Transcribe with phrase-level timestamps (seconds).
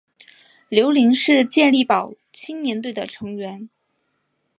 [0.67, 3.69] 刘麟是健力宝青年队的成员。